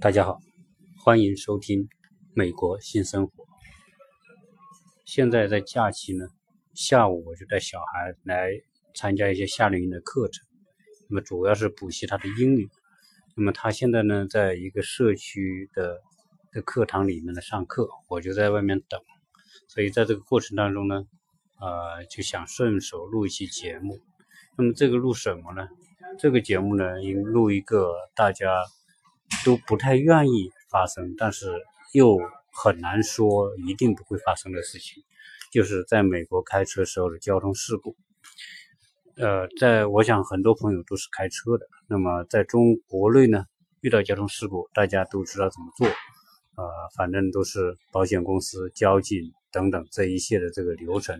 [0.00, 0.40] 大家好，
[1.04, 1.82] 欢迎收听
[2.32, 3.44] 《美国新生活》。
[5.04, 6.26] 现在在假期呢，
[6.72, 8.48] 下午我就带小孩来
[8.94, 10.46] 参加一些夏令营的课程，
[11.10, 12.70] 那么主要是补习他的英语。
[13.36, 16.00] 那么他现在呢，在一个社区的
[16.50, 18.98] 的课堂里面呢上课，我就在外面等。
[19.68, 21.04] 所以在这个过程当中呢，
[21.60, 24.00] 呃，就想顺手录一期节目。
[24.56, 25.68] 那么这个录什么呢？
[26.18, 28.46] 这个节目呢，应录一个大家。
[29.44, 31.52] 都不太愿意发生，但是
[31.92, 32.18] 又
[32.52, 35.02] 很难说一定不会发生的事情，
[35.52, 37.96] 就是在美国开车时候的交通事故。
[39.16, 43.44] 呃，在我想很多朋友都是开车的，那么在中国内呢，
[43.80, 46.64] 遇到交通事故，大家都知道怎么做，呃，
[46.96, 51.16] 反正都是保险公司、交警等等这一切的这个流程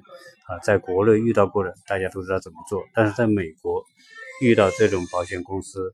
[0.47, 3.85] 啊，在国内遇到过的，大家都知道怎么做，但是在美国
[4.41, 5.93] 遇到这种保险公司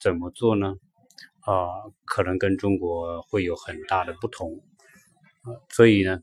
[0.00, 0.76] 怎么做呢？
[1.40, 1.68] 啊，
[2.04, 4.62] 可能跟中国会有很大的不同，
[5.42, 6.22] 啊，所以呢，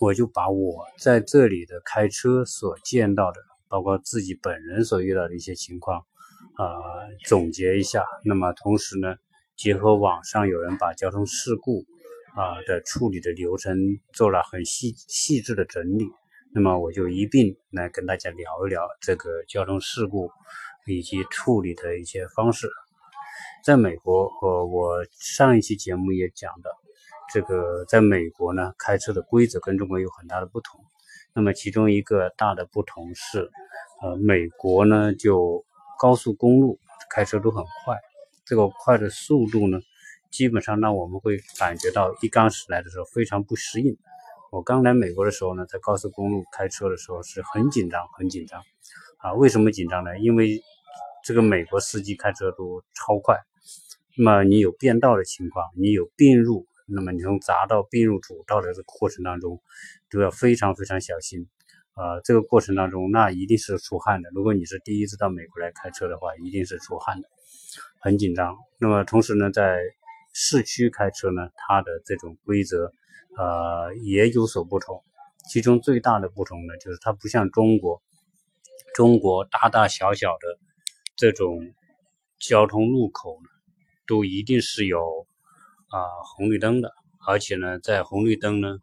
[0.00, 6.00] 我就把我在这里的开车所见到的，包括自己本人所遇到的一些情况，
[6.54, 6.66] 啊，
[7.26, 8.04] 总结一下。
[8.24, 9.14] 那么同时呢，
[9.56, 11.84] 结合网上有人把交通事故
[12.34, 13.76] 啊的处理的流程
[14.12, 16.06] 做了很细细致的整理，
[16.52, 20.28] 那么我就一并来跟大家聊一聊这个交通事故
[20.86, 22.68] 以及处理的一些方式。
[23.68, 26.70] 在美国，呃，我上一期节目也讲的，
[27.30, 30.82] 这个在美国呢，开车的规则跟中国有很大的不同。
[31.34, 33.50] 那么其中一个大的不同是，
[34.00, 35.66] 呃，美国呢就
[36.00, 36.78] 高速公路
[37.10, 37.98] 开车都很快，
[38.46, 39.78] 这个快的速度呢，
[40.30, 43.98] 基本上让我们会感觉到一刚驶来的时候非常不适应。
[44.50, 48.62] 我刚来美国的时候呢，在高速公路开车的时候是很紧张，很紧张。
[49.18, 50.18] 啊，为什么紧张呢？
[50.20, 50.58] 因为
[51.22, 53.38] 这个美国司机开车都超快。
[54.18, 59.62] 那么你有变道的情况，你有并入，那么你从匝道并入主道的这个过程当中，
[60.10, 61.46] 都要非常非常小心。
[61.92, 64.28] 啊，这个过程当中，那一定是出汗的。
[64.34, 67.28] 如果你是第一次到美国来开车的话，一定是出汗的，
[68.00, 68.56] 很紧张。
[68.80, 69.78] 那么同时呢，在
[70.32, 72.92] 市区开车呢，它的这种规则，
[73.36, 75.02] 呃，也有所不同。
[75.48, 78.02] 其中最大的不同呢，就是它不像中国，
[78.94, 80.58] 中国大大小小的
[81.16, 81.72] 这种
[82.40, 83.50] 交通路口呢。
[84.08, 85.26] 都一定是有
[85.90, 86.92] 啊红绿灯的，
[87.26, 88.78] 而且呢，在红绿灯呢，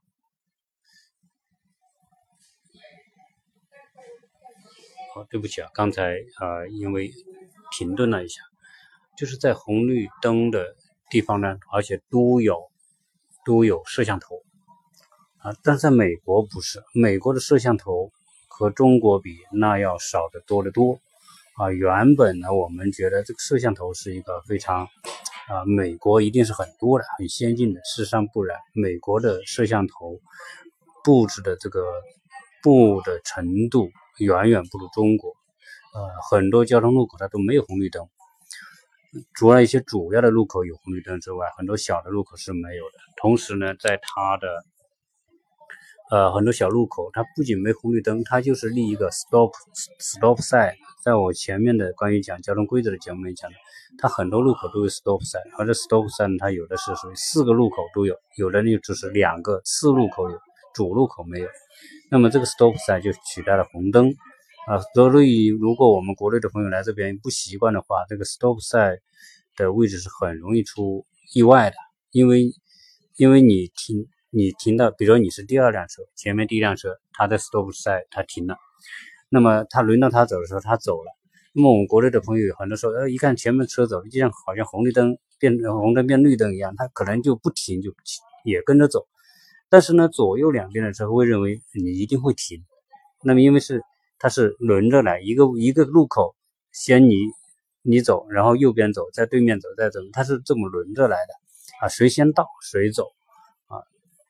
[5.16, 7.12] 好，对不起啊，刚才啊因为
[7.72, 8.41] 停顿了一下，
[9.18, 10.75] 就是在红绿灯的
[11.09, 12.69] 地方呢，而且都有
[13.46, 14.44] 都有摄像头
[15.40, 18.12] 啊，但在美国不是，美国的摄像头
[18.47, 21.00] 和中国比那要少得多得多。
[21.55, 24.81] 啊，原本呢，我们觉得这个摄像头是一个非常
[25.47, 27.79] 啊，美国一定是很多的、很先进的。
[27.85, 30.19] 事实上不然，美国的摄像头
[31.01, 31.85] 布置的这个
[32.61, 33.89] 布的程度
[34.19, 35.29] 远远不如中国。
[35.94, 38.05] 呃，很多交通路口它都没有红绿灯，
[39.33, 42.99] 除了一些主要的路口有红绿灯之外，很多小的路口是没有的。
[43.15, 44.65] 同时呢，在它的
[46.11, 49.51] 呃很多小路口，它不仅没红绿灯，它就是立一个 stop
[49.99, 50.73] stop sign。
[51.03, 53.57] 在我前面的关于讲交通规则的节目里讲的，
[53.97, 60.38] 它很多路口都有 stop sign，而这 stop sign 它有的是属于四个路口都有，有的呢只是两个次路口有，
[60.73, 61.47] 主路口没有。
[62.11, 64.13] 那么这个 stop sign 就取代了红灯
[64.67, 64.79] 啊。
[64.94, 68.99] 所以如果我们国内的朋友来这边不习惯的话，这个 stop sign
[69.55, 71.75] 的位置是很容易出意外的，
[72.11, 72.51] 因为
[73.15, 78.57] 因为你停你停到，比如说你是第二辆车，前面第一辆车它在 stop sign 它停了。
[79.29, 81.12] 那么它轮到它走的时候，它走了。
[81.53, 87.94] 那么我们国内的朋友很多时候，呃，一看前面车走了，就像好像红绿灯变红灯变绿灯一样，他可能就不停，就
[88.44, 89.07] 也跟着走。
[89.69, 92.62] 但是呢，左右两边的车会认为你一定会停。
[93.24, 93.81] 那么因为是
[94.19, 96.35] 它是轮着来，一个一个路口
[96.74, 97.15] 先你
[97.83, 101.33] 你走，然后右边走，在对面走，再走，它是这么轮着来的
[101.80, 103.13] 啊，谁先到谁走。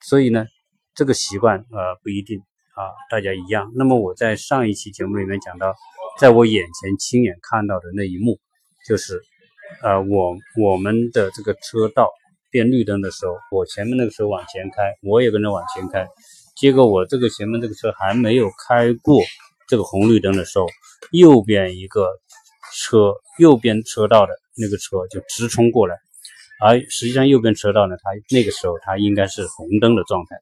[0.07, 0.45] 所以呢，
[0.93, 2.41] 这个习惯呃不一定。
[2.75, 3.71] 啊，大家一样。
[3.73, 5.73] 那么我在上一期节目里面讲到，
[6.19, 8.37] 在我眼前亲眼看到的那一幕，
[8.85, 9.21] 就是，
[9.81, 12.09] 呃，我我们的这个车道
[12.51, 16.05] 变绿灯的时候，我前面那个车往前开，我也跟着往前开，
[16.57, 19.21] 结果我这个前面这个车还没有开过
[19.69, 20.67] 这个红绿灯的时候，
[21.11, 22.09] 右边一个
[22.73, 25.95] 车，右边车道的那个车就直冲过来，
[26.65, 30.35] 而实际上右边车道呢，它那个时候它应该是红灯的状态。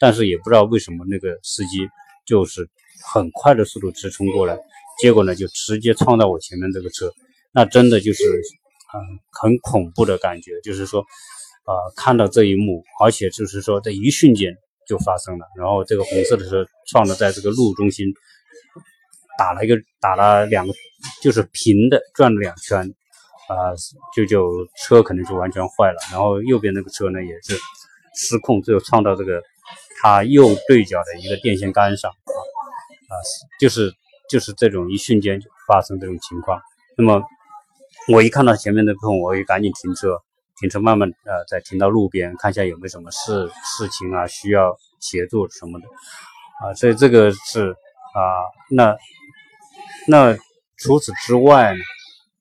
[0.00, 1.78] 但是也不知道为什么那个司机
[2.24, 2.68] 就是
[3.12, 4.56] 很快的速度直冲过来，
[5.00, 7.10] 结果呢就直接撞到我前面这个车，
[7.52, 8.96] 那真的就是嗯，
[9.32, 14.54] 很恐怖的感觉，就是说，呃，看到这一幕，而且就是说，在一瞬间
[14.88, 15.44] 就发生了。
[15.58, 18.06] 然后这个红色的车撞的在这个路中心，
[19.36, 20.72] 打了一个打了两个，
[21.20, 22.88] 就是平的转了两圈，
[23.48, 23.74] 啊，
[24.14, 25.98] 就就车可能就完全坏了。
[26.12, 27.56] 然后右边那个车呢也是
[28.14, 29.42] 失控，最后撞到这个
[30.00, 32.14] 他右对角的一个电线杆上，啊
[33.08, 33.14] 啊，
[33.58, 33.92] 就是
[34.30, 36.60] 就是这种一瞬间就发生这种情况。
[36.96, 37.22] 那么。
[38.10, 40.18] 我一看到前面的空，我也赶紧停车，
[40.58, 45.86] 停车慢慢呃再停到路边，看一下有没有什么事事情啊需要协助什么的
[46.62, 47.72] 啊，所以这个是
[48.14, 48.96] 啊，那
[50.06, 50.34] 那
[50.78, 51.80] 除此之外呢，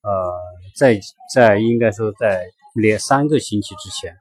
[0.03, 0.39] 呃，
[0.77, 1.00] 在
[1.33, 2.45] 在应该说在
[2.75, 4.15] 连三个星期之前，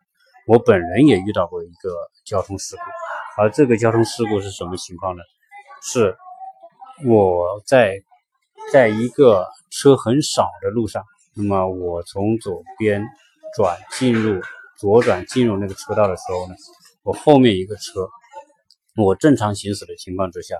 [0.47, 1.91] 我本人也遇到过一个
[2.25, 2.83] 交通事故，
[3.43, 5.23] 而这个交通事故是什么情况呢？
[5.83, 6.17] 是
[7.05, 8.01] 我在
[8.73, 11.05] 在一个车很少的路上。
[11.35, 13.05] 那么我从左边
[13.55, 14.41] 转进入
[14.79, 16.55] 左转进入那个车道的时候呢，
[17.03, 18.09] 我后面一个车，
[18.97, 20.57] 我正常行驶的情况之下，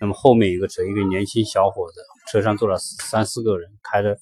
[0.00, 2.00] 那么后面一个车，一个年轻小伙子，
[2.32, 4.18] 车上坐了三四个人，开着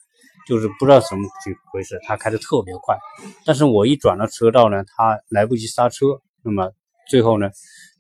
[0.46, 2.99] 就是不知道怎么几回事，他开的特别快，
[3.46, 6.06] 但是我一转到车道呢，他来不及刹车，
[6.43, 6.70] 那么
[7.08, 7.50] 最后呢，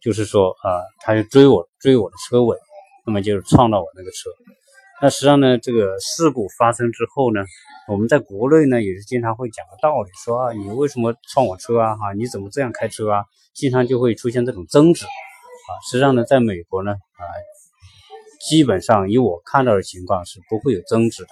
[0.02, 2.56] 就是说啊，他就追我追我的车尾，
[3.06, 4.30] 那么就撞到我那个车。
[5.02, 7.44] 那实际上呢，这个事故发生之后呢，
[7.88, 11.96] 我们在国内呢也是经常会讲个道理，说啊，你为什么撞我车啊？
[11.96, 13.24] 哈，你怎么这样开车啊？
[13.54, 15.70] 经常就会出现这种争执啊。
[15.90, 17.22] 实际上呢，在美国呢，啊，
[18.48, 21.28] 基本上以我看到的情况是不会有争执的。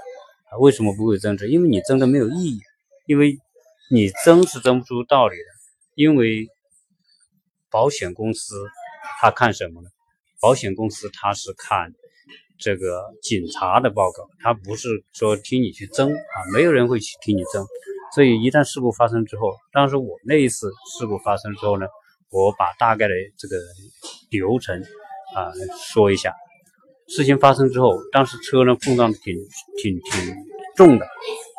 [0.58, 1.49] 为什么不会增值？
[1.49, 2.60] 因为你争的没有意义，
[3.06, 3.37] 因为
[3.90, 5.44] 你争是争不出道理的。
[5.94, 6.49] 因为
[7.70, 8.54] 保险公司
[9.20, 9.88] 他看什么呢？
[10.40, 11.93] 保险公司他是看。
[12.58, 17.66] 这个警察的报告，他不是说听你去争啊，没有人会去听你争。
[18.14, 21.87] 所以一旦事故发生之后，当时我那一次事故发生之后呢，
[22.31, 23.56] 我把大概的这个
[24.31, 24.81] 流程
[25.34, 25.50] 啊
[25.93, 26.32] 说一下。
[27.08, 29.34] 事情发生之后，当时车呢碰撞的挺
[29.82, 30.34] 挺挺
[30.76, 31.06] 重的，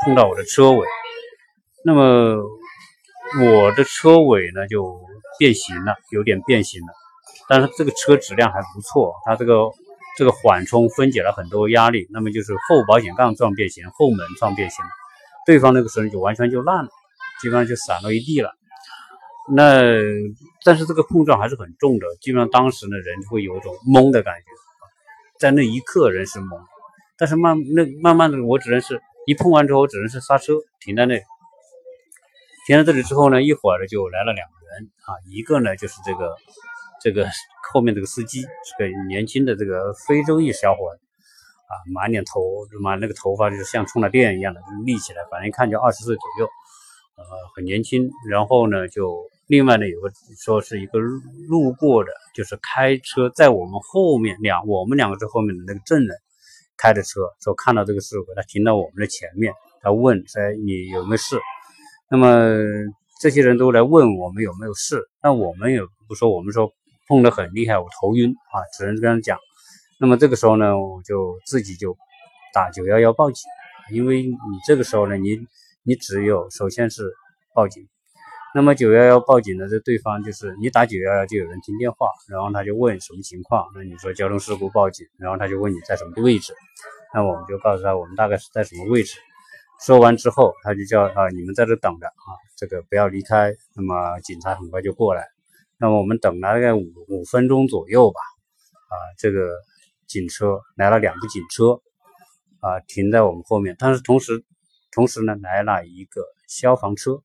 [0.06, 0.86] 碰到我的车尾，
[1.84, 2.38] 那么
[3.42, 5.00] 我的车尾呢就
[5.38, 6.88] 变形了，有点变形了。
[7.50, 9.70] 但是这个车质量还不错，它这个。
[10.16, 14.86] 这个缓冲分解了很多压力，那么就是后保险杠撞变形，后门撞变形，
[15.44, 16.90] 对方那个时候就完全就烂了，
[17.42, 18.52] 基本上就散落一地了。
[19.52, 19.82] 那
[20.64, 24.46] 但是这个碰撞还是很重的，基本上当时呢人会有一种懵的感觉，
[25.44, 26.58] 在那一刻人是懵，
[27.18, 31.20] 但是慢那慢慢的我只能是一碰完之后我只能是刹车停在那，
[32.66, 36.34] 停在这里之后呢一会儿呢就来了两个人啊，一个呢就是这个
[37.02, 37.28] 这个。
[37.74, 38.48] 后面这个司机是
[38.78, 40.92] 个年轻的这个非洲裔小伙
[41.66, 46.46] 啊，满脸头满那个头发就是像充了电一样的立起来，反正一看就二十岁左右，
[47.16, 47.24] 呃，
[47.56, 48.12] 很年轻。
[48.30, 50.12] 然后呢，就另外呢有个
[50.44, 56.18] 说是一个路过的，就是开车在我们后面两我们两个车后面的那个证人
[56.78, 61.40] 开的车，说看到这个事故，他停到我们的前面，他问说你有没有事？
[62.10, 62.48] 那么
[63.22, 66.72] 这些人都来问我们有没有事，那我们也不说，我们说。
[67.06, 69.38] 碰得很厉害，我头晕啊，只能这样讲。
[70.00, 71.98] 那么这个时候呢，我就自己就
[72.54, 73.44] 打九幺幺报警，
[73.92, 74.34] 因为你
[74.66, 75.38] 这个时候呢，你
[75.84, 77.04] 你只有首先是
[77.54, 77.86] 报警。
[78.56, 86.54] 那么九幺幺报警的这对方就是你打九幺幺就有人听电话，然后他就问什么情况，那你说交通事故报警，然后他就问你在什么位置，
[87.16, 89.18] 那我们就告诉他我们大概是在什么位置。
[89.82, 93.52] 说完之后，他就叫啊你们在这等着啊，这个不要离开。
[93.76, 95.26] 那么警察很快就过来。
[95.80, 98.20] 那么我们等了大概五五分钟左右吧，
[98.88, 99.50] 啊，这个
[100.08, 101.82] 警车来了两部警车，
[102.62, 103.76] 啊，停在我们后面。
[103.80, 104.46] 但是同时，
[104.92, 107.22] 同时呢来了一个消防车，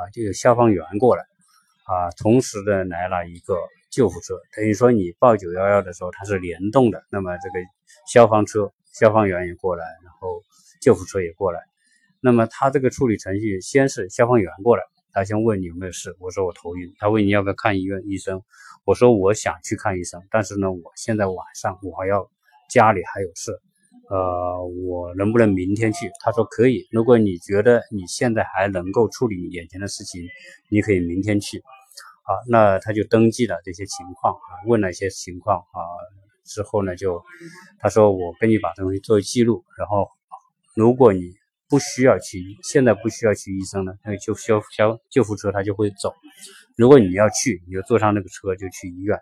[0.00, 1.22] 啊，就有消防员过来，
[1.84, 3.54] 啊，同时的来了一个
[3.90, 4.34] 救护车。
[4.56, 7.58] 等于说你报九幺幺的时候它是联动的，那么这个
[8.10, 10.42] 消防车、消防员也过来，然后
[10.80, 11.60] 救护车也过来。
[12.22, 14.84] 那么他这个处理程序，先是消防员过来。
[15.12, 16.94] 他先问你有没有事，我说我头晕。
[16.98, 18.42] 他问你要不要看医院医生，
[18.84, 22.30] 我说我想去看医生，但是呢，我现在晚上我还要
[22.70, 23.60] 家里还有事，
[24.10, 26.10] 呃，我能不能明天去？
[26.20, 26.86] 他说可以。
[26.90, 30.20] 如果你觉得你现在还能够处理眼前的事情，
[30.68, 31.62] 你可以明天去。
[32.24, 35.78] 好，那他就登记了这些情况啊，问了一些情况啊，
[36.44, 37.22] 之后呢，就
[37.78, 40.08] 他说我给你把东西做记录，然后
[40.74, 41.38] 如果你。
[41.70, 46.12] 不需要去，现在不需要去医生了，那就消消救护车他就会走。
[46.76, 49.16] 如果你要去，你就坐上那个车就去医院。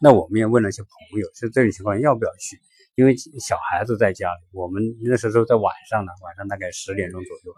[0.00, 2.58] 那我们也问了一些朋友，就这种情况要不要去？
[2.96, 7.54] 因为小孩子在家里，我们那时候在晚上呢，晚上大概十点钟左右。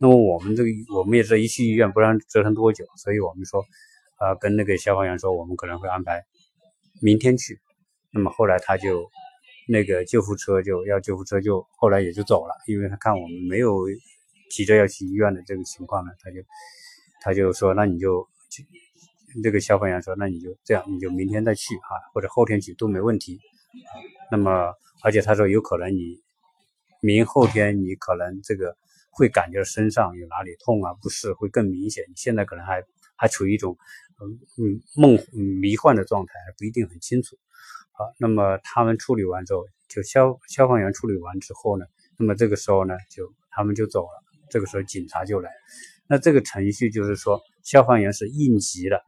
[0.00, 3.64] 那么我们这个我们也是一去医院不知道折腾多久，所以我们说，
[4.18, 6.24] 呃，跟那个消防员说我们可能会安排
[7.00, 7.60] 明天去。
[8.12, 9.08] 那么后来他就
[9.68, 13.86] 那个救护车就要救护车就后来也就走了，因为他看我们没有
[14.50, 16.36] 急着要去医院的这个情况呢，他就
[17.22, 18.26] 他就说那你就
[19.42, 23.38] 那个消防员说那你就这样你就明天再去啊，或者后天去都没问题。
[24.30, 26.22] 那么而且他说有可能你
[27.00, 28.76] 明后天你可能这个。
[29.16, 32.02] 会感觉身上有哪里痛啊，不适会更明显。
[32.08, 32.82] 你现在可能还
[33.14, 33.78] 还处于一种
[34.20, 35.16] 嗯嗯梦
[35.60, 37.38] 迷幻的状态，还不一定很清楚。
[37.92, 41.86] 好，那么他们处理完之后，就消消防员处理完之后呢，
[42.18, 44.24] 那么这个时候呢，就他们就走了。
[44.50, 45.48] 这个时候警察就来。
[46.08, 49.00] 那这个程序就是说，消防员是应急的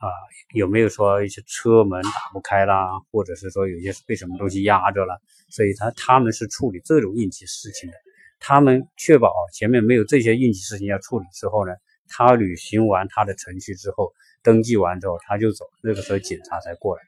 [0.00, 0.08] 啊，
[0.54, 5.20] 有没有说一些车门打不开啦，或者是说有些是被什么东西压着了？
[5.50, 7.96] 所以他他们是处理这种应急事情的。
[8.38, 11.74] 他们确保前面没有这些应急事情要处理之后呢，
[12.08, 15.66] 他履行完他的程序之后，登记完之后他就走。
[15.82, 17.02] 那个时候警察才过来，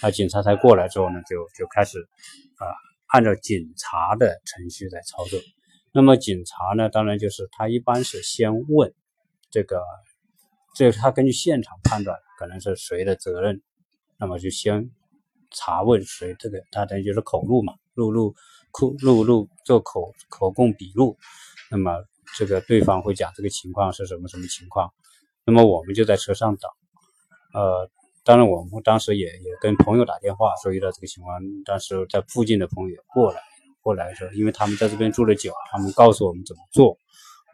[0.00, 1.98] 啊，警察才过来之后呢，就就开始
[2.56, 2.64] 啊，
[3.08, 5.38] 按照警察的程序在操作。
[5.92, 8.94] 那么警察呢，当然就是他一般是先问
[9.50, 9.82] 这个，
[10.74, 13.60] 这他根据现场判断可能是谁的责任，
[14.18, 14.90] 那么就先
[15.50, 18.34] 查问谁，这个他等于就是口录嘛，录录。
[18.72, 21.18] 口录录做口口供笔录，
[21.72, 22.04] 那么
[22.36, 24.92] 这个对方会讲这个情况是什么什么情况，
[25.44, 26.70] 那么我们就在车上等，
[27.52, 27.90] 呃，
[28.22, 33.40] 当然我们当时也也跟朋友打电话说遇到这个情况，当时在附近的朋友也过来
[33.80, 36.96] 过来的时候，因为他们在这边住的久，他们告诉我们怎么做，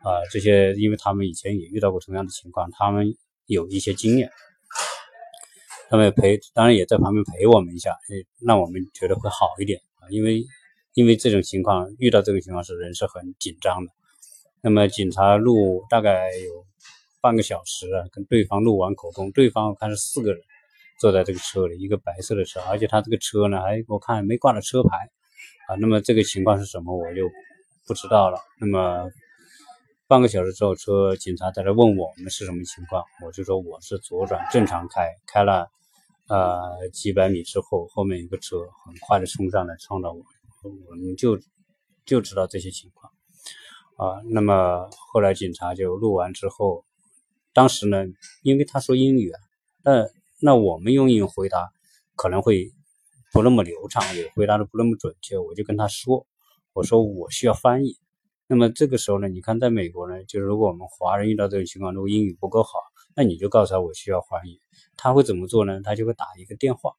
[0.06, 4.30] 啊，这些因为他们以前也遇到过同样的情况，他们有一些经验，
[5.90, 10.44] 他们陪，当然也在旁边陪我们一下，诶，让我们觉得会好一点啊，因为。
[10.96, 13.92] 因为这种情况遇到这种情况是人是很紧张的，
[14.62, 16.64] 那么警察录大概有
[17.20, 20.40] 半个小时啊，跟对方录完口供，对方我看是四个人
[20.98, 24.96] 坐在这个车里，一个白色的车，而且他这个车呢还我看没挂了车牌
[25.68, 27.28] 啊，那么这个情况是什么我就
[27.86, 28.38] 不知道了。
[28.58, 29.10] 那么
[30.08, 35.68] 半个小时之后，车警察在这问我们是什么情况，我就说我是左转正常开，开了
[36.28, 40.22] 呃几百米之后，后面一个车很快的冲上来撞到我。
[40.62, 41.40] 我们就
[42.04, 43.12] 就知道这些情况
[43.96, 44.22] 啊。
[44.30, 46.84] 那么后来警察就录完之后，
[47.52, 48.04] 当时呢，
[48.42, 49.40] 因为他说英语啊，
[49.82, 50.06] 那
[50.40, 51.72] 那我们用英语回答
[52.14, 52.70] 可能会
[53.32, 55.36] 不那么流畅，也回答的不那么准确。
[55.36, 56.28] 我就跟他说，
[56.74, 57.96] 我说我需要翻译。
[58.48, 62.78] 那么这个时候呢，你看在美国呢，就是如果我们华人遇到这种情况，如果英语不够好，
[63.14, 64.60] 那你就告诉他我需要翻译。
[64.96, 65.80] 他会怎么做呢？
[65.82, 66.92] 他就会打一个电话。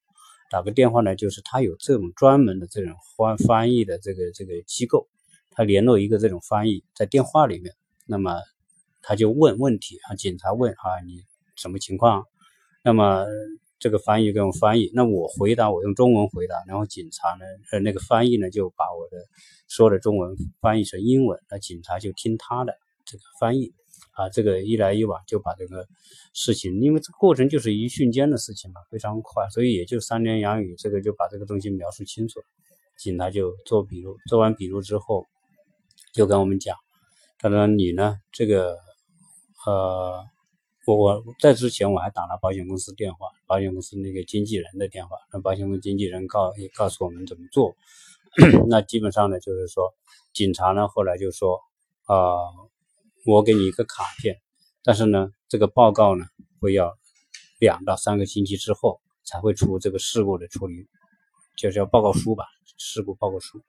[0.49, 5.07] 打个电话呢，就是他有这种专门的这种翻翻译的这个这个机构，
[5.51, 7.75] 他联络一个这种翻译在电话里面，
[8.05, 8.39] 那么
[9.01, 11.21] 他就问问题啊，警察问啊你
[11.55, 12.23] 什么情况，
[12.83, 13.25] 那么
[13.77, 19.17] 这个翻译给我翻译，那我回答我用中文回答，然后警察呢呃那个翻译呢就把我的
[19.67, 22.73] 说的中文翻译成英文，那警察就听他的
[23.05, 23.73] 这个翻译。
[24.13, 25.85] 啊，这个一来一往就把这个
[26.33, 32.45] 事情，因为这个过程就是一瞬间的事情嘛，非常快，所以也就三言两语，这个就把这个东西描述清楚了。
[32.97, 35.23] 警察就做笔录，做完笔录之后，
[36.13, 36.75] 就跟我们讲，
[37.37, 38.75] 他说你呢，这个，
[39.67, 40.25] 呃，
[40.87, 47.75] 我我在之前我还打了保险公司电话，保险公司那个经纪人的电话，那保险公司经纪人告也告诉我们怎么做。
[48.69, 49.93] 那基本上呢，就是说，
[50.33, 51.59] 警察呢后来就说，
[52.05, 52.37] 啊。
[53.25, 54.37] 我给你一个卡片，
[54.85, 56.23] 但是呢，这个报告呢
[56.61, 56.97] 会要
[57.59, 60.87] 两到三个星期之后才会出这个事故的处理，
[61.57, 62.45] 就叫报告书吧，
[62.77, 63.61] 事故报告书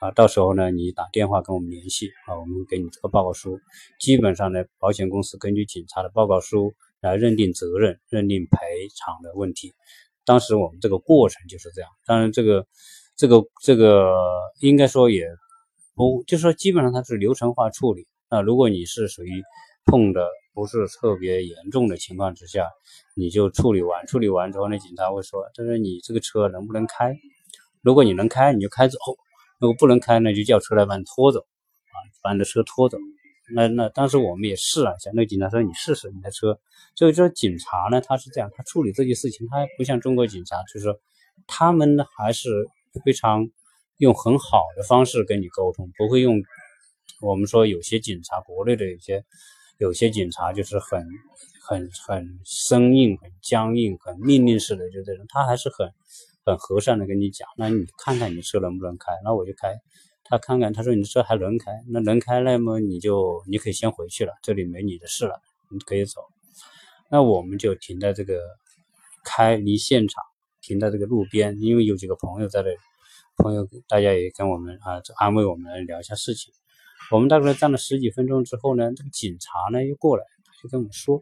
[0.00, 0.12] 啊。
[0.12, 3.60] 到时候呢，你打电话跟我们联系啊，我们给你这个报告书。
[4.00, 9.74] 基本上呢，保险公司根据警察的报告书来认定责任、认定赔偿的问题。
[10.24, 11.90] 当时我们这个过程就是这样。
[12.06, 12.66] 当然，这个、
[13.16, 14.14] 这个、这个
[14.60, 15.26] 应该说也
[15.94, 18.06] 不，就是说基本上它是流程化处理。
[18.30, 19.42] 那如果你是属于
[19.86, 22.66] 碰的不是特别严重的情况之下，
[23.14, 27.14] 你就处理完，处理完之后，那警察会说：“他说你这个车能不能开？
[27.82, 28.98] 如果你能开，你就开走；
[29.60, 32.98] 如果不能开，那就叫车来把你拖走，啊，把你的车拖走。”
[33.54, 36.58] 那那当时我们也试了一下，那警察说：“你试试你的车。”
[36.96, 40.98] 所以说，警察呢，他是这样，他处理这些事情，他不像中国警察，就是说
[41.46, 42.50] 他们还是
[43.04, 43.48] 非常
[43.98, 46.42] 用很好的方式跟你沟通，不会用。
[47.20, 49.24] 我们说有些警察，国内的有些
[49.78, 51.06] 有些警察就是很
[51.62, 55.24] 很很生硬、很僵硬、很命令式的，就这种。
[55.28, 55.90] 他还是很
[56.44, 59.74] 很和善的跟你讲，那你看看你车能不能开，那我就开。
[60.24, 66.20] 他看看，他说你车还能开，那能开那么你就你可以先回去了，这里没你的事了，你可以走。
[67.10, 68.40] 那我们就停在这个
[69.24, 70.22] 开离现场，
[70.66, 72.70] 停在这个路边，因为有几个朋友在这，
[73.36, 76.52] 朋友大家也跟我们啊安慰我们聊一下事情。
[77.12, 80.24] 我们大概站了十几分钟之后呢，这个警察呢又过来，
[80.60, 81.20] 就跟我们说，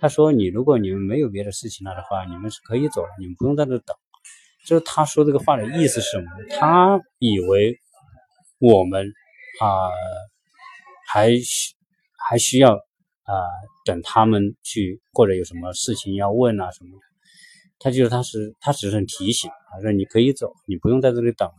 [0.00, 3.96] 他说你如果你们没有别的事情了的话，你们是可以走了，你们不用在这等。
[4.66, 6.30] 就是他说这个话的意思是什么？
[6.58, 7.78] 他以为
[8.58, 9.06] 我们
[9.60, 9.90] 啊
[11.06, 11.74] 还需
[12.16, 13.34] 还需要啊
[13.84, 17.13] 等他们去，或者有什么事情要问啊什么的。
[17.84, 21.54] 他就是他是他只是提醒，他说你可以走，你不用在这里等了。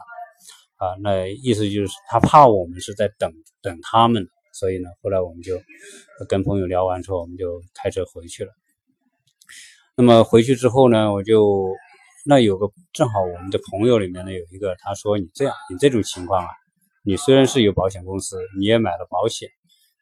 [0.78, 5.62] 啊，那意思就是他怕我们是在等等他们，所以呢，后来我们就
[6.28, 8.52] 跟朋友聊完之后，我们就开车回去了。
[9.96, 11.70] 那么回去之后呢，我就
[12.26, 16.50] 那有个正好我们的朋友里面呢有一个，他说你这样，你这种情况啊，
[17.04, 19.48] 你虽然是有保险公司，你也买了保险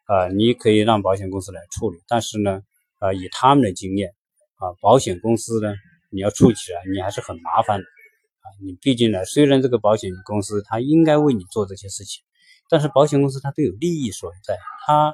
[0.06, 2.62] 啊，你可以让保险公司来处理，但是呢，
[3.00, 4.16] 啊，以他们的经验
[4.56, 5.76] 啊，保险公司呢，
[6.14, 7.86] 你要处起来你还是很麻烦的。
[7.86, 12.24] 啊，你毕竟呢，虽然这个保险公司它应该为你做这些事情，
[12.70, 15.14] 但是保险公司它都有利益所在，它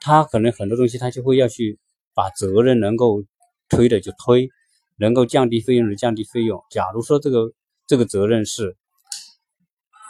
[0.00, 1.78] 它可能很多东西它就会要去
[2.14, 3.24] 把责任能够
[3.68, 4.48] 推的就推，
[4.96, 6.62] 能够降低费用的降低费用。
[6.70, 7.52] 假如说这个
[7.86, 8.76] 这个责任是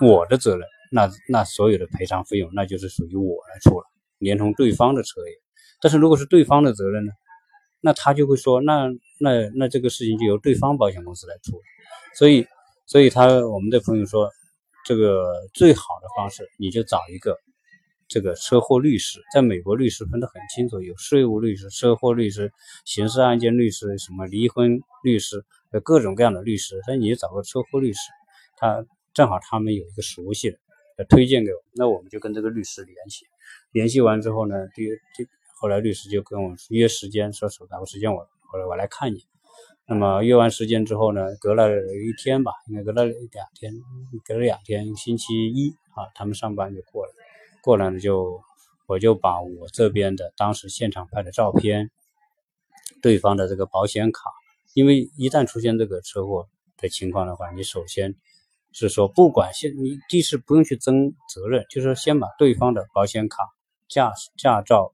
[0.02, 3.86] 我的责任，那那所有的赔偿费用那就是属于我来出了，
[4.18, 5.34] 连同对方的车也。
[5.80, 7.12] 但是如果是对方的责任呢，
[7.80, 11.60] 那他就会说，那那那这个事情就由对方保险公司来出。
[12.16, 12.46] 所以，
[12.86, 14.30] 所以他我们的朋友说，
[14.84, 17.38] 这个最好的方式，你就找一个
[18.06, 19.20] 这个车祸律师。
[19.32, 22.52] 在美国，律师分得很清楚，有税务律师、车祸律师、
[22.84, 25.44] 刑事案件律师、什么离婚律师，
[25.82, 26.80] 各种各样的律师。
[26.86, 27.98] 那你就找个车祸律师，
[28.56, 33.24] 他正好他们有一个熟悉的，推荐给我，那我们就跟这个律师联系。
[33.72, 35.26] 联系完之后呢，第这
[35.60, 38.28] 后来律师就跟我约时间，说手找个时间我
[38.66, 39.24] 我来看你。
[39.86, 43.74] 那么约完时间之后呢，隔了一天吧，应该隔了两天，
[44.24, 47.12] 隔了两天，星期一啊，他们上班就过来，
[47.62, 48.40] 过来呢就
[48.86, 51.90] 我就把我这边的当时现场拍的照片，
[53.02, 54.30] 对方的这个保险卡，
[54.72, 58.14] 因为一旦出现这个车祸的情况的话，你首先
[58.72, 63.36] 是说不管现你第一次不用去争责任，就是先把对方的保险卡、
[63.86, 64.93] 驾驶驾照。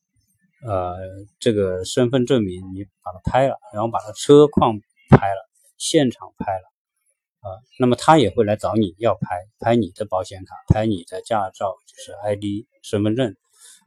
[0.63, 0.99] 呃，
[1.39, 6.65] 这个身份证明你把它拍了，然后把它车况拍了，现场拍了，
[7.41, 13.35] 啊，那么他也会来找你要拍，拍你的保险卡，拍你的驾照，就是 ID 身份证，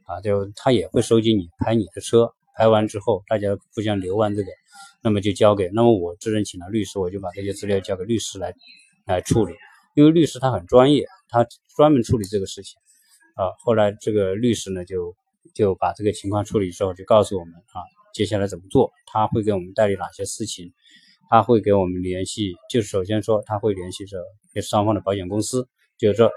[0.07, 4.49] 啊，就他也会收集你拍你的车，拍完之后大家互相留完这个，
[5.03, 8.51] 那么就交给，那么我这人请了律师，我就把这些资料交给律师来
[9.05, 9.53] 来处理，
[9.93, 12.79] 因为律师他很专业，他专门处理这个事情，
[13.36, 15.15] 啊，后来这个律师呢就。
[15.53, 17.82] 就把这个情况处理之后，就告诉我们啊，
[18.13, 18.91] 接下来怎么做？
[19.06, 20.73] 他会给我们代理哪些事情？
[21.29, 24.19] 他会给我们联系，就首先说他会联系着
[24.62, 26.29] 双方的保险公司，就是说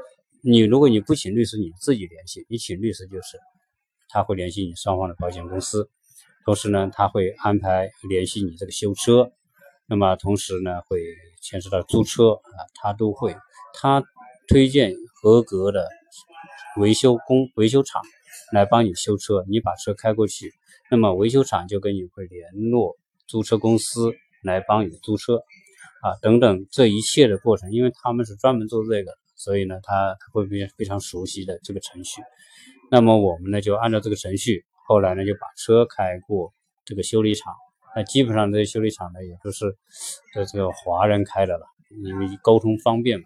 [0.43, 3.39] 你如果你不请律师，你自己联系；你请律师就是
[4.09, 5.91] 他会联系你双方的保险公司，
[6.47, 9.31] 同时呢，他会安排联系你这个修车，
[9.87, 11.03] 那么同时呢，会
[11.43, 13.37] 牵涉到租车啊，他都会
[13.75, 14.03] 他
[14.49, 15.87] 推荐合格的
[16.79, 18.01] 维修工维修厂。
[18.53, 20.53] 来帮你修车，你把车开过去，
[20.91, 25.39] 那么维修厂就跟你会联络租车公司来帮你租车，
[26.03, 32.23] 啊，等等这一切的过程，因为他们是专门做这个，所以呢，他会非非常熟悉的这个程序。
[32.91, 36.53] 那么我们呢就按照这个程序，后来呢就把车开过
[36.85, 37.53] 这个修理厂。
[37.97, 39.77] 那基本上这些修理厂呢也都是
[40.35, 41.67] 这这个华人开的了，
[42.05, 43.25] 因为沟通方便嘛。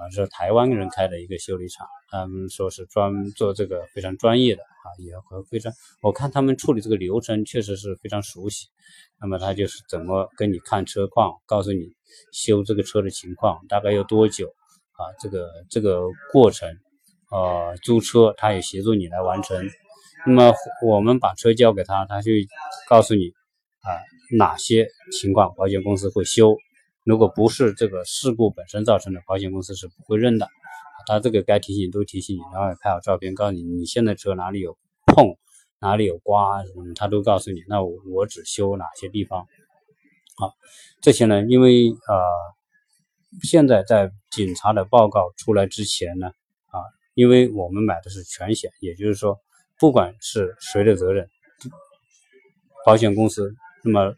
[0.00, 8.68] 啊，是台湾人开的一个修理厂，他们说是专做这个非常专业的啊，也和非常，我看他们处理这个流程确实是非常熟悉。
[9.20, 11.80] 那么他就是怎么跟你看车况，告诉你
[12.32, 14.46] 修这个车的情况大概要多久
[14.92, 16.00] 啊，这个这个
[16.32, 16.66] 过程，
[17.30, 19.68] 呃，租车他也协助你来完成。
[20.26, 20.54] 那么
[20.86, 22.30] 我们把车交给他，他就
[22.88, 23.26] 告诉你
[23.82, 24.00] 啊
[24.38, 26.56] 哪些情况保险公司会修。
[27.04, 30.48] 如果不是这个事故本身造成的，保险公司是不会认的。
[31.06, 35.34] 他这个该提醒都提醒你，然后拍好照片，告诉你你现在车哪里有碰，
[35.80, 37.62] 哪里有刮，什么他都告诉你。
[37.68, 39.46] 那我我只修哪些地方？
[40.36, 40.54] 好，
[41.00, 42.22] 这些呢，因为呃，
[43.42, 46.28] 现在在警察的报告出来之前呢，
[46.66, 46.84] 啊，
[47.14, 49.40] 因为我们买的是全险，也就是说，
[49.78, 51.28] 不管是谁的责任，
[52.84, 54.14] 保险公司那么。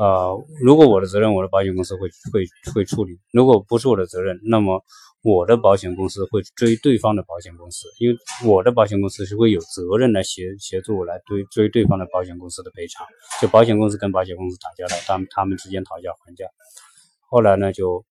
[0.00, 4.82] 呃，如果我的责任，我的保险公司会会会处理；如果不是我的责任，那么
[5.22, 13.06] 我的保险公司会追对方的保险公司，因为我的保险公司是会有责任来协协助我来追追对方的保险公司的赔偿。
[13.42, 16.46] 就保险公司跟保险公司打架了，他们他们之间讨价还价，
[17.28, 18.04] 后来呢就。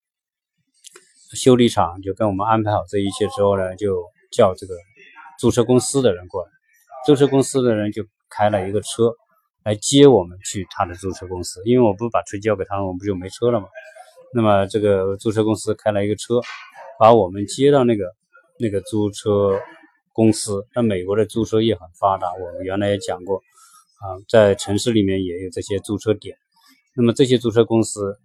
[1.36, 4.74] 修理厂就跟我们安排好这一切之后呢，就叫这个
[5.40, 6.50] 租车公司的人过来。
[7.06, 9.14] 租车公司的人就开了一个车
[9.64, 13.68] 来接我们去他的租车公司，因为我不是把车交给他，我们不就没车了吗？
[14.34, 16.42] 那么这个租车公司开了一个车，
[17.00, 18.14] 把我们接到那个
[18.60, 19.60] 那个租车
[20.14, 20.66] 公司。
[20.76, 26.38] 那美国的租车业很发达，我们原来也讲过啊，在城市里面也有这些租车点。
[26.96, 28.18] 那么这些租车公司。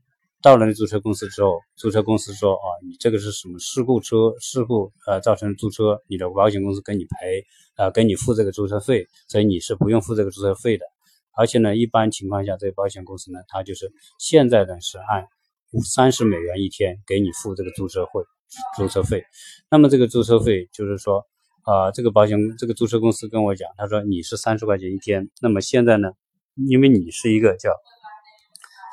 [0.42, 4.34] 到了那租车公司之后，租车公司说：“啊，你这个是什么事故车？
[4.40, 7.42] 事故呃造成租车，你的保险公司给你赔，
[7.78, 10.84] 呃给你付这个租车费，所以你是不用付这个租车费的。
[11.36, 15.26] 而且呢，一般情况下，这个保险公司呢，它就是现在呢是按
[15.84, 18.20] 三十美元一天给你付这个租车费，
[18.76, 19.24] 租车费。
[19.70, 21.24] 那么这个租车费就是说，
[21.62, 25.30] 啊，这个保险这个租车公司跟我讲，他说你是三十块钱一天。
[25.40, 26.12] 那么现在呢，
[26.68, 27.70] 因为你是一个叫。”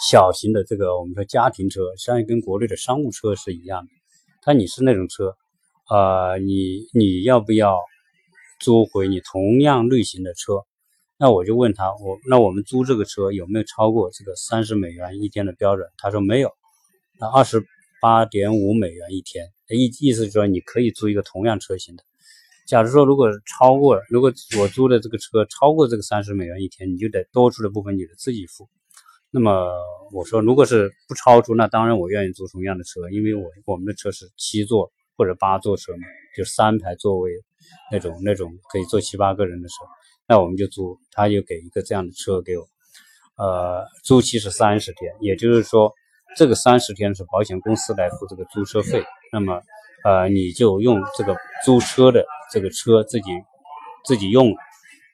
[0.09, 3.91] 小型的这个我们说家庭车，相当于跟国内的商务车是一样的。
[4.43, 5.37] 但你是那种车，
[5.91, 7.77] 呃，你你要不要
[8.59, 10.65] 租回你同样类型的车？
[11.21, 15.87] 那我就问他，我那我们租这个车有没有超过这个三十美元一天的标准？
[15.99, 16.51] 他说没有，
[17.19, 17.63] 那二十
[18.01, 22.03] 八点五美元一天，意意思是说你可以租一个同样车型的。
[22.65, 28.67] 假如说如果超过，如果我租的这个车超过这个三十美元一天，你就得多出的部分你得自己付。
[29.29, 29.71] 那么
[30.11, 36.03] 我说，如果是不超出，那当然我愿意租同样的车，因为我我们的车是七座或者八座车嘛，
[36.35, 37.29] 就三排座位
[37.91, 39.75] 那种那种可以坐七八个人的车，
[40.31, 42.65] 那我们就租，他就给一个这样的车给我，
[43.35, 45.91] 呃，租期是三十天，也就是说
[46.37, 49.59] 这个三十天是保险公司来付这个租车费，那么
[50.05, 53.29] 呃你就用这个租车的这个车自己
[54.05, 54.55] 自己用。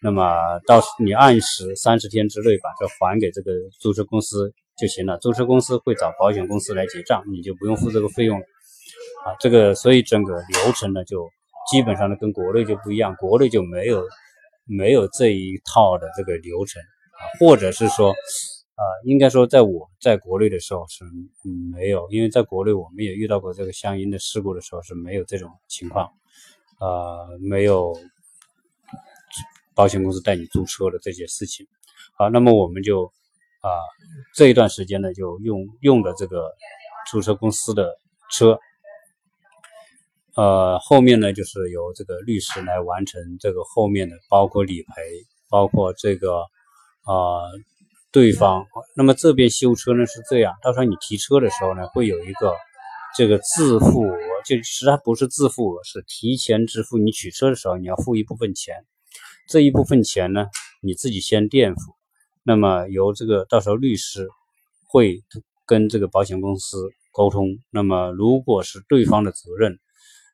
[0.04, 8.46] 那么到你按时三十天之内把这还给这个租车公司就行了，租车公司会找保险公司来结账，你就不用付这个费用了。
[9.26, 11.28] 啊，这个所以整个流程呢就
[11.72, 14.04] 基本上呢跟国内就不一样，国内就没有
[14.68, 21.04] 没有这一套的这个流程啊，或者是说，啊，应该说在我在国内的时候是
[21.74, 26.06] 没有，因为在国内我们也遇到过这个相应的事故的时候是没有这种情况，
[26.80, 27.96] 啊，没有。
[29.76, 31.68] 保险公司带你租车的这些事情，
[32.18, 33.06] 好，那么我们就
[33.62, 33.70] 啊
[34.34, 36.52] 这一段时间呢，就用用的这个
[37.12, 37.96] 租车公司的
[38.32, 38.58] 车，
[40.38, 46.42] 呃，后面呢就是由这个律师来完成这个后面的，包括理赔，包括这个
[47.02, 47.42] 啊
[48.12, 48.68] 对方。
[48.96, 52.54] 那么这边修车呢是这样，到时候你提车的时候呢，会有一个
[53.16, 57.00] 这个自付额，就实际上不是自付额，是提前支付。
[57.00, 58.76] 你取车的时候你要付一部分钱。
[59.50, 60.46] 这一部分钱呢，
[60.84, 61.94] 你自己先垫付，
[62.44, 64.28] 那么由这个到时候律师
[64.88, 65.24] 会
[65.66, 67.58] 跟这个保险公司沟通。
[67.72, 69.80] 那么如果是对方的责任，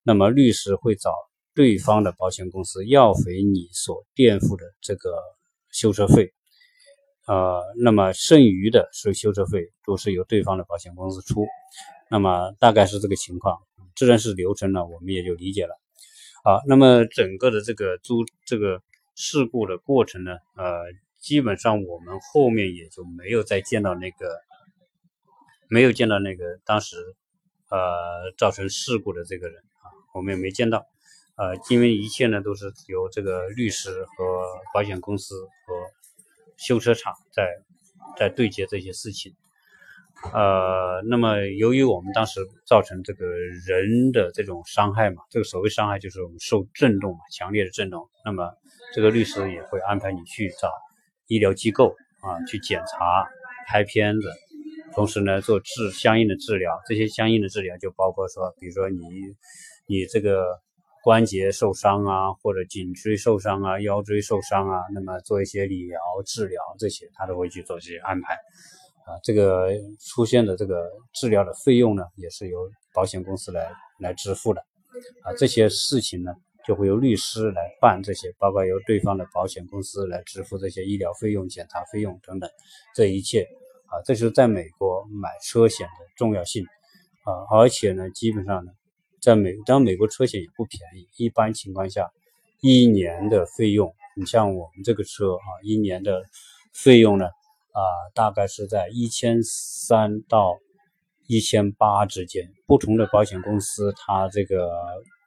[0.04, 1.12] 那么律师会找
[1.56, 5.18] 对方的保险公司要回你所垫付的这个
[5.72, 6.34] 修车费。
[7.26, 11.48] 呃，那么剩余的是修车费都是由对方的保险公司出。
[12.10, 13.60] 那么大概是这个情况，
[13.96, 15.80] 自然是流程呢，我们也就理解了。
[16.44, 18.82] 好，那么整个的这个租这个。
[19.16, 20.86] 事故的过程呢，呃，
[21.20, 24.28] 基本上我们后面也就没有再见到那个，
[25.70, 26.98] 没有见到那个当时，
[27.70, 29.62] 呃，造成事故的这个人，
[30.14, 30.86] 我们也没见到，
[31.36, 35.74] 呃，因为一切呢都是由这个律师和保险公司和
[36.58, 37.50] 修车厂在
[38.18, 39.34] 在对接这些事情。
[40.32, 48.08] 呃，那么由于我们当时造成这个人的这种伤害嘛，这个所谓伤害就是我们受震动嘛，强烈的震动。
[48.24, 48.54] 那么
[48.94, 50.72] 这个律师也会安排你去找
[51.28, 53.28] 医疗机构啊，去检查、
[53.68, 54.32] 拍片子，
[54.94, 56.80] 同时呢做治相应的治疗。
[56.88, 59.00] 这些相应的治疗就包括说，比如说你
[59.86, 60.60] 你这个
[61.04, 68.34] 关节受伤啊，或者颈椎受伤啊、腰椎受伤啊，那么做一些理疗治疗这些，他都会去做这些安排。
[69.06, 69.68] 啊，这个
[70.00, 73.70] 出现的这个治疗的费用呢，也是由保险公司来
[74.00, 74.62] 来支付的。
[75.24, 76.32] 啊，这些事情呢，
[76.66, 82.50] 就会由律师来办这些，包括由对方的保险公司来支付这些医疗费用、检查费用等等。
[82.96, 83.42] 这一切，
[83.88, 86.64] 啊，这是在美国买车险的重要性。
[87.26, 88.72] 啊，而且呢，基本上呢，
[89.24, 92.12] 在美，当美国车险也不便宜，一般情况下，
[92.62, 96.24] 一年的费用，你像我们这个车啊，一年的
[96.74, 97.26] 费用呢。
[97.76, 97.82] 啊，
[98.14, 100.60] 大概是在一千三到
[101.26, 102.48] 一千八之间。
[102.68, 104.70] 不同的保险公司，它这个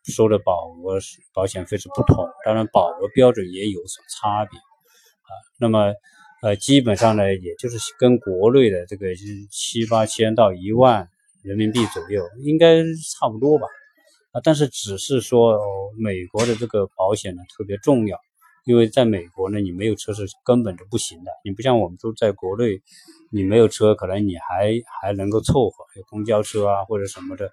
[0.05, 1.01] 收的保额
[1.35, 5.31] 保险费是不同，当然保额标准也有所差别啊。
[5.59, 5.93] 那么
[6.41, 9.09] 呃，基本上呢，也就是跟国内的这个
[9.51, 11.09] 七八千到一万
[11.43, 12.85] 人民币左右，应该
[13.19, 13.67] 差不多吧。
[14.33, 18.19] 啊，但是只是说哦美国的这个保险呢特别重要，
[18.67, 21.31] 因为在美国呢，你没有车是根本就不行的。
[21.45, 22.83] 你不像我们都在国内，
[23.31, 27.47] 你没有车，可能你还还能够凑合，有公交车啊或者什么的，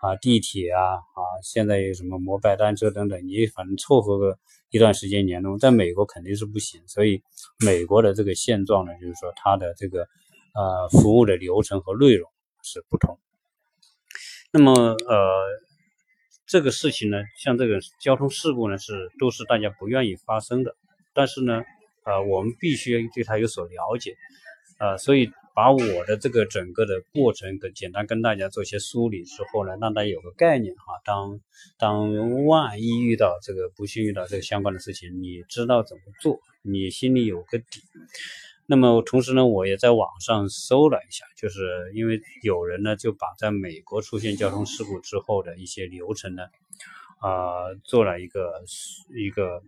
[0.00, 4.38] 啊地铁啊啊，现在有什么摩拜单车等等，你反正凑合个
[4.70, 6.80] 一段时间年终，在美国肯定是不行。
[6.86, 7.20] 所以
[7.64, 10.06] 美国的这个现状呢，就是说它的这个
[10.54, 12.30] 呃服务的流程和内容
[12.62, 13.18] 是不同。
[14.52, 15.28] 那么呃。
[16.52, 20.76] 这个事情呢，像这个交通事故呢，是都是大家不愿意发生的。
[21.14, 21.62] 但是呢，
[22.04, 24.14] 呃，我们必须对它有所了解，
[24.78, 31.00] 呃，所以把我的这个整个的过程跟简单跟大家做一些梳理之后呢，让大家有个概念哈。
[31.06, 31.40] 当
[31.78, 37.80] 当万一遇到这个不幸遇到这个相关的事情，你知道怎么做，你心里有个底。
[38.72, 46.44] 那么同时呢，我也在网上搜了一下，就是因为有人呢就把在美国出现交通事故之后的一些流程呢，
[47.20, 48.64] 啊，做了一个
[49.14, 49.62] 一个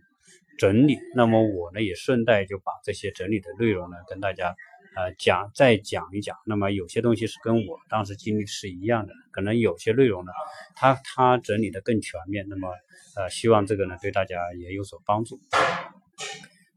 [0.57, 0.97] 整理。
[1.15, 4.57] 那么我呢也顺带就把这些整理的内容呢跟大家
[4.97, 6.39] 呃讲再讲一讲。
[6.47, 10.33] 那么有些东西是跟我当时经历是一样的，可能有些内容呢，
[10.77, 12.47] 他他整理的更全面。
[12.49, 12.71] 那么
[13.17, 15.39] 呃，希望这个呢对大家也有所帮助。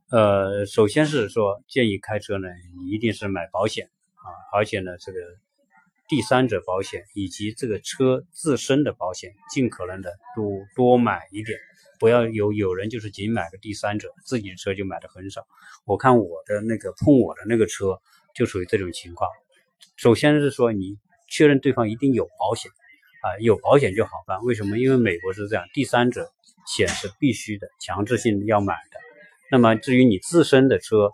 [0.09, 5.19] 呃，首先是说建议开车呢，你一定是买保险啊，而且呢，这个
[6.07, 11.59] 第三者保险以及这个车自身的保险，尽可能的多多买一点，
[11.99, 15.45] 不要有有人就是仅买个第三者，自己的车就买的很少。
[15.85, 17.99] 我看我的那个碰我的那个车
[18.33, 19.29] 就属于这种情况。
[19.97, 20.97] 首先是说你
[21.29, 22.71] 确认对方一定有保险
[23.23, 24.41] 啊，有保险就好办。
[24.43, 24.79] 为什么？
[24.79, 26.31] 因为美国是这样，第三者
[26.65, 29.01] 险是必须的，强制性要买的。
[29.49, 31.09] 那么至于你自身的车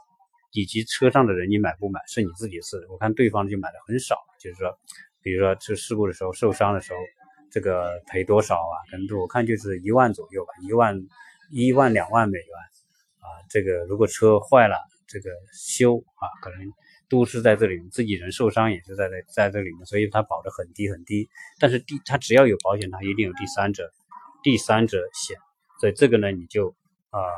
[0.54, 2.86] 以及车上的人，你买不买是你自己事。
[2.90, 4.76] 我看对方就买的很少，就是说，
[5.22, 7.00] 比如说出事故的时候受伤的时候，
[7.52, 8.76] 这个赔多少啊？
[8.90, 11.00] 可能我看就是一万左右吧，一万
[11.52, 12.48] 一万两万美元
[13.20, 13.26] 啊。
[13.50, 16.60] 这个如果车坏了，这个修啊，可能
[17.10, 21.30] 都是在这里面，自己人受伤也是在在在这里面，所以它保的很低很低。
[21.60, 23.92] 但是第它只要有保险，它一定有第三者
[24.42, 25.38] 第三者险，
[25.80, 26.76] 所以这个呢你就。
[27.14, 27.30] 啊，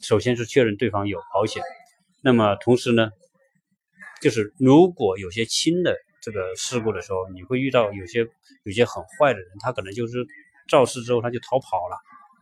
[0.00, 1.62] 首先是确认对方有保险，
[2.22, 3.10] 那么同时呢，
[4.22, 8.26] 就是如果有些轻的这个事故的时候，你会遇到有些
[8.64, 10.26] 有些很坏的人，他可能就是
[10.66, 11.96] 肇事之后他就逃跑了，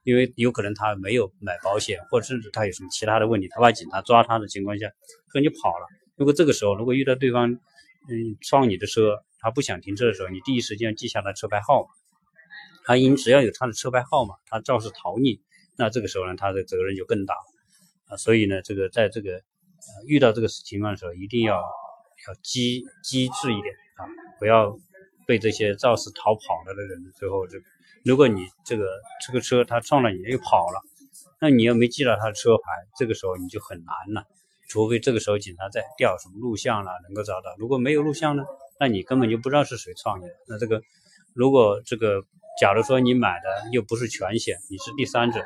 [0.05, 4.87] 因为有可能他没有买保险，或者甚至他有什么其他的问题，他怕警察抓他的情况下，
[5.27, 5.87] 可能就跑了。
[6.15, 11.89] 如果这个时候如果遇到对方嗯撞你的车，他不想停车的时候，你第一时间记下他车牌号码，
[12.85, 15.43] 他因只要有他的车牌号码，他肇事逃逸。
[15.79, 17.41] 那这个时候呢，他的责任就更大了。
[18.09, 19.43] 啊，所以呢，这个在这个
[20.07, 24.07] 遇到这个情况的时候，一定要要机机智一点啊，
[24.39, 24.79] 不要
[25.27, 27.59] 被这些肇事逃跑了的人最后这，
[28.05, 28.87] 如果你这个
[29.27, 30.81] 这个车他撞了你又跑了，
[31.41, 32.63] 那你又没记到他的车牌，
[32.97, 34.25] 这个时候你就很难了，
[34.69, 38.45] 除非这个时候警察在调什么录像了能够找到，如果没有录像呢，
[38.79, 40.81] 那你根本就不知道是谁撞你的，那这个
[41.35, 42.23] 如果这个
[42.61, 45.45] 假如说你买的又不是全险，你是第三者。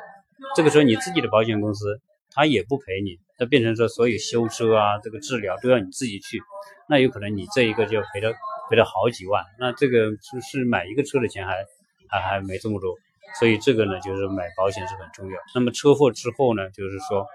[0.55, 2.01] 这个时候你自己的保险公司
[2.33, 6.41] 他也不赔你，那变成说所有修车啊这个治疗都要你自己去，
[6.87, 8.33] 那有可能你这一个就赔了
[8.69, 11.65] 赔了好几万，那这个是是买一个车的钱还
[12.07, 12.95] 还还没这么多，
[13.39, 15.37] 所以这个呢就是买保险是很重要。
[15.53, 17.25] 那么车祸之后呢，就是说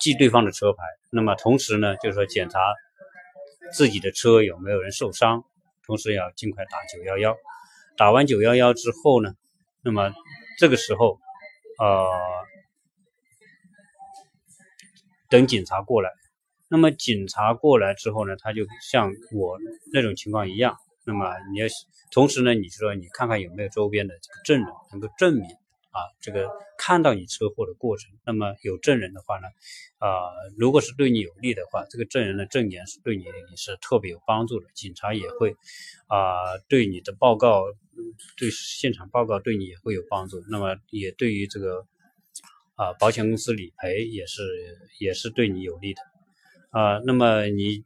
[0.00, 2.58] 记对方的车牌，那么同时呢就是说检查
[3.72, 5.44] 自己的车有没有人受伤，
[5.86, 7.36] 同时要尽快打九幺幺，
[7.96, 9.34] 打完九幺幺之后呢，
[9.82, 10.12] 那么
[10.58, 11.18] 这个时候。
[11.82, 12.06] 呃，
[15.28, 16.10] 等警察过来，
[16.68, 19.58] 那么警察过来之后呢，他就像我
[19.92, 21.66] 那种情况一样，那么你要
[22.12, 25.44] 同时呢，你说你看看有没有周边的这个证人能够证明
[25.92, 29.46] 啊，这个看到你车祸的过程，那么有证人的话呢，
[29.98, 30.08] 啊，
[30.58, 35.54] 如果是对你有利的话，这个证人的证言是对你你是特别有帮助的，警察也会
[36.08, 37.64] 啊对你的报告。
[38.38, 41.86] 对现场报告对你也会有帮助，那么也对于这个
[42.74, 44.42] 啊保险公司理赔也是
[44.98, 46.00] 也是对你有利的
[46.70, 46.98] 啊。
[47.04, 47.84] 那么你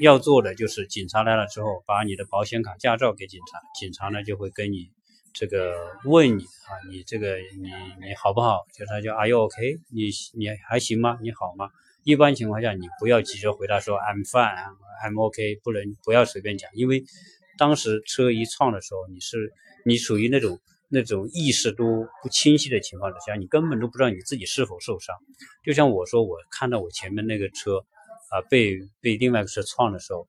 [0.00, 4.92] 要做的就是警察来了之后，把你的保险卡、驾照给警察，警察呢就会跟你
[5.32, 7.70] 这个问你啊，你这个你
[8.04, 8.66] 你好不好？
[8.72, 9.78] 就他叫 Are you OK？
[9.90, 11.18] 你你还行吗？
[11.22, 11.70] 你好吗？
[12.02, 17.04] 一般情况下，你不要急着回答说 I'm fine，I'm OK，不能不要随便讲，因为
[17.58, 19.52] 当时车一撞的时候，你是
[19.84, 25.14] 你属于那种那种意识都不清晰的情况之下，你根本都不知道你自己是否受伤。
[25.64, 27.84] 就像我说，我看到我前面那个车
[28.30, 30.26] 啊被被另外一个车撞的时候，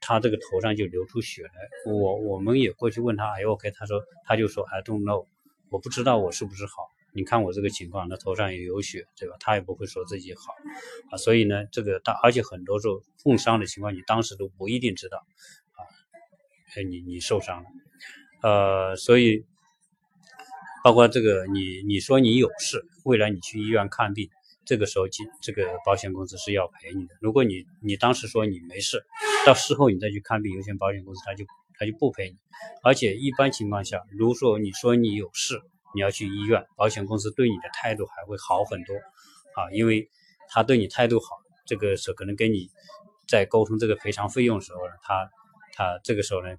[0.00, 1.92] 他这个头上就流出血来。
[1.92, 5.26] 我我们也过去问他，哎 OK，他说他就说 I don't know，
[5.70, 6.72] 我不知道我是不是好。
[7.14, 9.36] 你看我这个情况，那头上也有血，对吧？
[9.40, 10.54] 他也不会说自己好
[11.10, 15.80] 啊，所以呢，这个大，而且很多时候碰伤的情况，你当时都不一定知道啊，
[16.76, 17.68] 哎，你你受伤了，
[18.42, 19.46] 呃，所以
[20.84, 24.28] 包括这个，你你说你有事，未来你去医院看病，
[24.64, 27.16] 这个时候这这个保险公司是要赔你的。
[27.20, 29.02] 如果你你当时说你没事，
[29.48, 31.46] 到事后你再去看病，有些保险公司他就
[31.78, 32.36] 他就不赔你。
[32.82, 35.58] 而且一般情况下，如果说你说你有事，
[35.94, 38.94] 你要去医院，保险公司对你的态度还会好很多，
[39.56, 40.10] 啊，因为
[40.50, 42.68] 他对你态度好，这个时候可能跟你
[43.26, 45.30] 在沟通这个赔偿费用的时候呢，他
[45.72, 46.54] 他这个时候呢，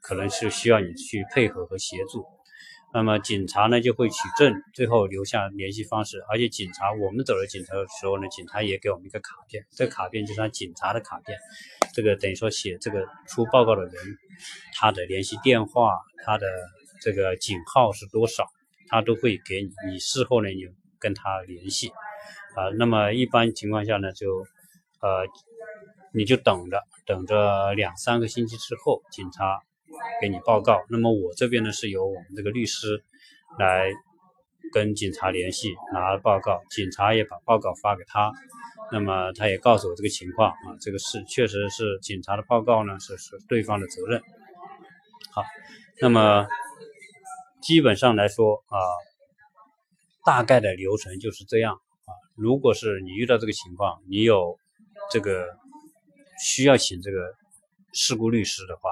[0.00, 2.24] 可能是需要你去配合和协助。
[2.94, 11.36] 那么警察呢就会取证，最后留下联系方式，而且警察我们走了警察的时候呢，警察也给我们一个卡片，这卡片就是他警察的卡片，
[11.96, 13.94] 这个等于说写这个出报告的人
[14.78, 16.46] 他的联系电话，他的。
[17.02, 18.48] 这个警号是多少，
[18.88, 19.70] 他都会给你。
[19.86, 20.62] 你事后呢，你
[20.98, 21.88] 跟他联系
[22.56, 22.72] 啊。
[22.78, 24.46] 那么一般情况下呢，就
[25.02, 25.28] 呃，
[26.14, 29.60] 你就等着，等着两三个星期之后，警察
[30.22, 30.86] 给你报告。
[30.88, 33.04] 那么我这边呢，是由我们这个律师
[33.58, 33.92] 来
[34.72, 38.32] 跟警察联系，拿报告，警察也把报告发给他。
[38.92, 44.20] 那么他也告诉我这个情况啊，这个是确实是警察的报告呢，是是对方的责任。
[45.32, 45.42] 好，
[46.00, 46.46] 那么。
[47.62, 48.78] 基本上来说啊，
[50.24, 52.10] 大概的流程就是这样啊。
[52.36, 54.56] 如果是你遇到这个情况，你有
[55.10, 55.48] 这个
[56.40, 57.18] 需要请这个
[57.92, 58.90] 事故律师的话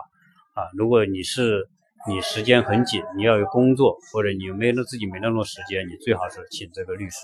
[0.61, 1.69] 啊，如果你是
[2.09, 7.19] 你时间很紧，你要有工作或者你没那自己没那么多时间，你最好是请这个律师。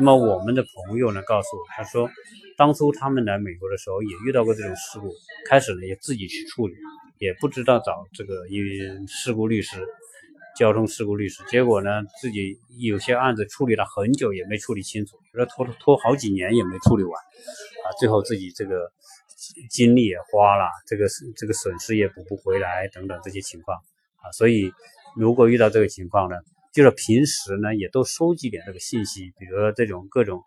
[0.00, 2.08] 那么我们的朋友呢告诉我，他说
[2.56, 5.12] 当初他们来美国的时候也遇到过这种事故，
[5.46, 6.74] 开始呢也自己去处理，
[7.18, 9.86] 也不知道找这个因事故律师。
[10.56, 18.90] 交通事故律师，结果呢，自己有些案子处理了很久也没处理清楚，有的拖拖好几年也没处理完，啊，最后自己这个
[19.70, 23.78] 精力也花了，这个这个损失也补不回来，等等这些情况，
[24.16, 24.72] 啊，所以
[25.16, 26.36] 如果遇到这个情况呢，
[26.72, 30.42] 就是平时呢也都收集点这个信息，比如说这种各种，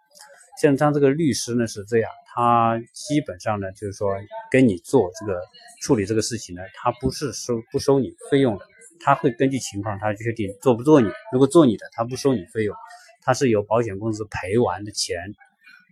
[0.62, 4.10] 像他这个律师呢是这样，他基本上呢就是说
[4.52, 5.42] 跟你做这个
[5.82, 8.66] 处理这个事情呢，他不是收不收你费用的。
[9.06, 11.10] 他会根据情况，他决定做不做你。
[11.34, 12.74] 如果做你的，他不收你费用，
[13.22, 15.20] 他是由保险公司赔完的钱，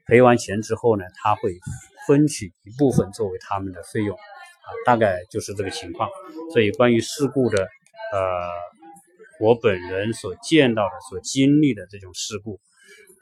[0.05, 1.59] 赔完钱之后呢，他会
[2.07, 6.09] 分取一部分作为他们的费用，啊，大概就是这个情况。
[6.53, 7.63] 所以关于事故的，
[8.13, 8.49] 呃，
[9.41, 12.59] 我本人所见到的、所经历的这种事故，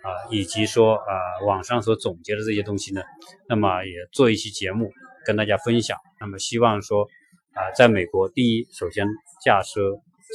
[0.03, 3.01] 啊，以及说啊网上所总结的这些东西呢，
[3.47, 4.91] 那么也做一期节目
[5.25, 5.97] 跟大家分享。
[6.19, 7.07] 那么希望说
[7.53, 9.07] 啊，在美国，第一，首先。
[9.41, 9.79] 驾车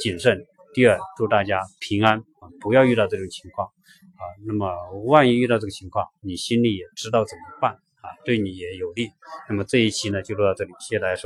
[0.01, 0.43] 谨慎。
[0.73, 4.23] 第二，祝大家平安啊，不要遇到这种情况啊。
[4.47, 4.67] 那么，
[5.05, 9.11] 万一遇到这个情况，你心里也知道怎么办啊，对你也有利。
[9.47, 11.23] 那么这一期呢，就录到这里，谢谢大家收。